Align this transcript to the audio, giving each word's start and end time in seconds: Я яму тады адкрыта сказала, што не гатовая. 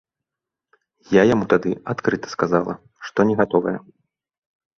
Я 1.15 1.23
яму 1.33 1.45
тады 1.51 1.69
адкрыта 1.93 2.27
сказала, 2.35 2.73
што 3.11 3.27
не 3.29 3.37
гатовая. 3.45 3.77